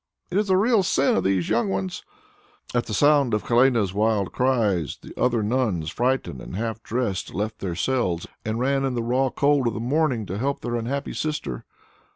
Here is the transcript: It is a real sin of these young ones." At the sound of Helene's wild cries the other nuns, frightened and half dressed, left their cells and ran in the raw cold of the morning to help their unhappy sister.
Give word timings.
It 0.31 0.39
is 0.39 0.49
a 0.49 0.57
real 0.57 0.81
sin 0.81 1.15
of 1.17 1.23
these 1.23 1.47
young 1.47 1.69
ones." 1.69 2.03
At 2.73 2.87
the 2.87 2.93
sound 2.95 3.35
of 3.35 3.43
Helene's 3.43 3.93
wild 3.93 4.31
cries 4.31 4.97
the 4.99 5.13
other 5.15 5.43
nuns, 5.43 5.91
frightened 5.91 6.41
and 6.41 6.55
half 6.55 6.81
dressed, 6.81 7.35
left 7.35 7.59
their 7.59 7.75
cells 7.75 8.25
and 8.43 8.57
ran 8.59 8.83
in 8.83 8.95
the 8.95 9.03
raw 9.03 9.29
cold 9.29 9.67
of 9.67 9.75
the 9.75 9.79
morning 9.79 10.25
to 10.25 10.39
help 10.39 10.61
their 10.61 10.75
unhappy 10.75 11.13
sister. 11.13 11.65